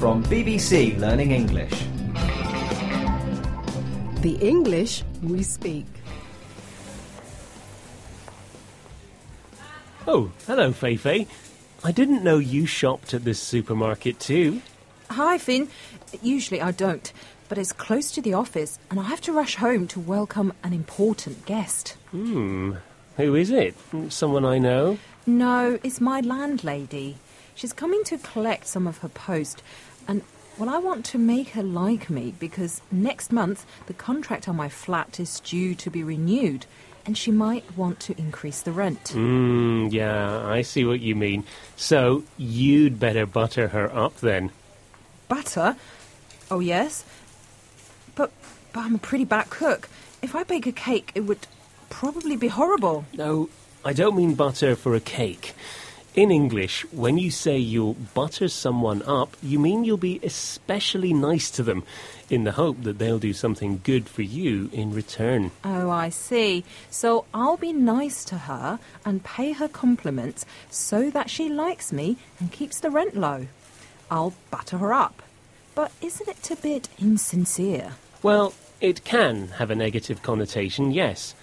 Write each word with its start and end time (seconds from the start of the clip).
From 0.00 0.24
BBC 0.24 0.98
Learning 0.98 1.30
English. 1.30 1.78
The 4.22 4.38
English 4.40 5.04
we 5.22 5.42
speak. 5.42 5.84
Oh, 10.06 10.32
hello, 10.46 10.72
Feifei. 10.72 11.26
I 11.84 11.92
didn't 11.92 12.24
know 12.24 12.38
you 12.38 12.64
shopped 12.64 13.12
at 13.12 13.24
this 13.24 13.40
supermarket 13.40 14.18
too. 14.18 14.62
Hi, 15.10 15.36
Finn. 15.36 15.68
Usually 16.22 16.62
I 16.62 16.70
don't, 16.70 17.12
but 17.50 17.58
it's 17.58 17.72
close 17.72 18.10
to 18.12 18.22
the 18.22 18.32
office 18.32 18.78
and 18.90 18.98
I 18.98 19.02
have 19.02 19.20
to 19.20 19.34
rush 19.34 19.56
home 19.56 19.86
to 19.88 20.00
welcome 20.00 20.54
an 20.64 20.72
important 20.72 21.44
guest. 21.44 21.98
Hmm. 22.10 22.76
Who 23.18 23.34
is 23.34 23.50
it? 23.50 23.74
Someone 24.08 24.46
I 24.46 24.56
know? 24.56 24.96
No, 25.26 25.78
it's 25.84 26.00
my 26.00 26.20
landlady. 26.20 27.18
She's 27.54 27.72
coming 27.72 28.04
to 28.04 28.18
collect 28.18 28.66
some 28.66 28.86
of 28.86 28.98
her 28.98 29.08
post, 29.08 29.62
and 30.08 30.22
well, 30.58 30.68
I 30.68 30.78
want 30.78 31.04
to 31.06 31.18
make 31.18 31.50
her 31.50 31.62
like 31.62 32.10
me 32.10 32.34
because 32.38 32.82
next 32.90 33.32
month 33.32 33.64
the 33.86 33.94
contract 33.94 34.48
on 34.48 34.56
my 34.56 34.68
flat 34.68 35.18
is 35.18 35.40
due 35.40 35.74
to 35.76 35.90
be 35.90 36.02
renewed, 36.02 36.66
and 37.06 37.16
she 37.16 37.30
might 37.30 37.64
want 37.76 38.00
to 38.00 38.18
increase 38.18 38.60
the 38.60 38.72
rent. 38.72 39.08
Hmm, 39.08 39.88
yeah, 39.90 40.46
I 40.46 40.62
see 40.62 40.84
what 40.84 41.00
you 41.00 41.14
mean. 41.14 41.44
So 41.76 42.24
you'd 42.36 43.00
better 43.00 43.26
butter 43.26 43.68
her 43.68 43.94
up 43.94 44.16
then. 44.20 44.50
Butter? 45.28 45.76
Oh, 46.50 46.60
yes. 46.60 47.04
But, 48.14 48.30
but 48.72 48.80
I'm 48.80 48.96
a 48.96 48.98
pretty 48.98 49.24
bad 49.24 49.48
cook. 49.48 49.88
If 50.20 50.34
I 50.34 50.42
bake 50.42 50.66
a 50.66 50.72
cake, 50.72 51.12
it 51.14 51.20
would 51.20 51.46
probably 51.88 52.36
be 52.36 52.48
horrible. 52.48 53.06
No, 53.14 53.48
I 53.84 53.92
don't 53.92 54.16
mean 54.16 54.34
butter 54.34 54.76
for 54.76 54.94
a 54.94 55.00
cake. 55.00 55.54
In 56.16 56.32
English, 56.32 56.84
when 56.90 57.18
you 57.18 57.30
say 57.30 57.56
you'll 57.56 57.94
butter 58.14 58.48
someone 58.48 59.00
up, 59.02 59.36
you 59.44 59.60
mean 59.60 59.84
you'll 59.84 59.96
be 59.96 60.18
especially 60.24 61.12
nice 61.12 61.52
to 61.52 61.62
them 61.62 61.84
in 62.28 62.42
the 62.42 62.52
hope 62.52 62.82
that 62.82 62.98
they'll 62.98 63.20
do 63.20 63.32
something 63.32 63.80
good 63.84 64.08
for 64.08 64.22
you 64.22 64.68
in 64.72 64.92
return. 64.92 65.52
Oh, 65.62 65.88
I 65.88 66.08
see. 66.08 66.64
So 66.90 67.26
I'll 67.32 67.56
be 67.56 67.72
nice 67.72 68.24
to 68.24 68.38
her 68.38 68.80
and 69.04 69.22
pay 69.22 69.52
her 69.52 69.68
compliments 69.68 70.44
so 70.68 71.10
that 71.10 71.30
she 71.30 71.48
likes 71.48 71.92
me 71.92 72.16
and 72.40 72.50
keeps 72.50 72.80
the 72.80 72.90
rent 72.90 73.16
low. 73.16 73.46
I'll 74.10 74.34
butter 74.50 74.78
her 74.78 74.92
up. 74.92 75.22
But 75.76 75.92
isn't 76.02 76.28
it 76.28 76.50
a 76.50 76.56
bit 76.56 76.88
insincere? 76.98 77.92
Well, 78.20 78.52
it 78.80 79.04
can 79.04 79.48
have 79.58 79.70
a 79.70 79.76
negative 79.76 80.24
connotation, 80.24 80.90
yes. 80.90 81.36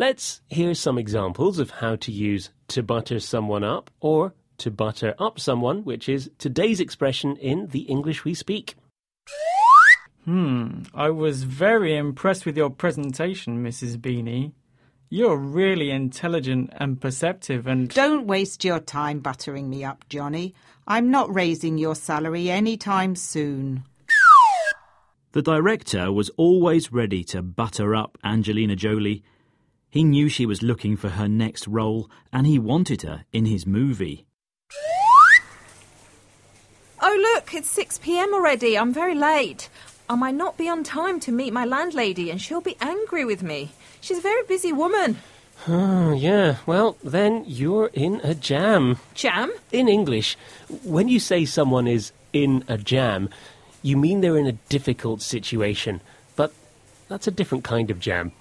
Let's 0.00 0.40
hear 0.48 0.72
some 0.72 0.96
examples 0.96 1.58
of 1.58 1.72
how 1.72 1.96
to 1.96 2.10
use 2.10 2.48
to 2.68 2.82
butter 2.82 3.20
someone 3.20 3.62
up 3.62 3.90
or 4.00 4.32
to 4.56 4.70
butter 4.70 5.14
up 5.18 5.38
someone, 5.38 5.84
which 5.84 6.08
is 6.08 6.30
today's 6.38 6.80
expression 6.80 7.36
in 7.36 7.66
the 7.66 7.80
English 7.80 8.24
we 8.24 8.32
speak. 8.32 8.76
Hmm, 10.24 10.84
I 10.94 11.10
was 11.10 11.42
very 11.42 11.94
impressed 11.94 12.46
with 12.46 12.56
your 12.56 12.70
presentation, 12.70 13.62
Mrs. 13.62 13.98
Beanie. 13.98 14.52
You're 15.10 15.36
really 15.36 15.90
intelligent 15.90 16.70
and 16.78 16.98
perceptive 16.98 17.66
and. 17.66 17.90
Don't 17.90 18.26
waste 18.26 18.64
your 18.64 18.80
time 18.80 19.18
buttering 19.20 19.68
me 19.68 19.84
up, 19.84 20.06
Johnny. 20.08 20.54
I'm 20.86 21.10
not 21.10 21.34
raising 21.34 21.76
your 21.76 21.94
salary 21.94 22.48
any 22.48 22.78
time 22.78 23.16
soon. 23.16 23.84
The 25.32 25.42
director 25.42 26.10
was 26.10 26.30
always 26.38 26.90
ready 26.90 27.22
to 27.24 27.42
butter 27.42 27.94
up 27.94 28.16
Angelina 28.24 28.76
Jolie. 28.76 29.24
He 29.90 30.04
knew 30.04 30.28
she 30.28 30.46
was 30.46 30.62
looking 30.62 30.96
for 30.96 31.10
her 31.10 31.26
next 31.26 31.66
role 31.66 32.08
and 32.32 32.46
he 32.46 32.58
wanted 32.58 33.02
her 33.02 33.24
in 33.32 33.46
his 33.46 33.66
movie. 33.66 34.24
Oh, 37.02 37.34
look, 37.34 37.52
it's 37.54 37.70
6 37.70 37.98
pm 37.98 38.32
already. 38.32 38.78
I'm 38.78 38.92
very 38.92 39.16
late. 39.16 39.68
I 40.08 40.14
might 40.14 40.36
not 40.36 40.56
be 40.56 40.68
on 40.68 40.84
time 40.84 41.18
to 41.20 41.32
meet 41.32 41.52
my 41.52 41.64
landlady 41.64 42.30
and 42.30 42.40
she'll 42.40 42.60
be 42.60 42.76
angry 42.80 43.24
with 43.24 43.42
me. 43.42 43.70
She's 44.00 44.18
a 44.18 44.22
very 44.22 44.44
busy 44.44 44.72
woman. 44.72 45.18
Oh, 45.66 46.12
yeah, 46.12 46.56
well, 46.66 46.96
then 47.02 47.44
you're 47.46 47.90
in 47.92 48.20
a 48.22 48.34
jam. 48.34 48.98
Jam? 49.14 49.52
In 49.72 49.88
English, 49.88 50.36
when 50.84 51.08
you 51.08 51.18
say 51.20 51.44
someone 51.44 51.86
is 51.86 52.12
in 52.32 52.64
a 52.68 52.78
jam, 52.78 53.28
you 53.82 53.96
mean 53.96 54.20
they're 54.20 54.38
in 54.38 54.46
a 54.46 54.58
difficult 54.68 55.20
situation. 55.20 56.00
But 56.36 56.52
that's 57.08 57.26
a 57.26 57.32
different 57.32 57.64
kind 57.64 57.90
of 57.90 57.98
jam. 57.98 58.32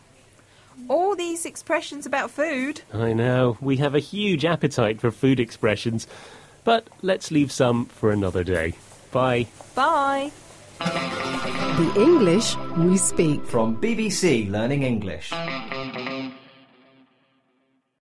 All 0.87 1.15
these 1.15 1.45
expressions 1.45 2.05
about 2.05 2.31
food. 2.31 2.81
I 2.93 3.13
know, 3.13 3.57
we 3.61 3.77
have 3.77 3.95
a 3.95 3.99
huge 3.99 4.45
appetite 4.45 4.99
for 4.99 5.11
food 5.11 5.39
expressions. 5.39 6.07
But 6.63 6.87
let's 7.01 7.31
leave 7.31 7.51
some 7.51 7.85
for 7.85 8.11
another 8.11 8.43
day. 8.43 8.73
Bye. 9.11 9.47
Bye. 9.75 10.31
The 10.79 11.93
English 11.97 12.55
we 12.77 12.97
speak. 12.97 13.45
From 13.45 13.79
BBC 13.81 14.49
Learning 14.49 14.83
English. 14.83 15.31